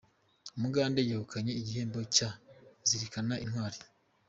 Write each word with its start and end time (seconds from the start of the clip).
Umugande 0.57 0.99
yegukanye 1.07 1.51
igihembo 1.59 1.99
cya 2.15 2.29
"Zirikana 2.87 3.35
Intwari" 3.45 3.79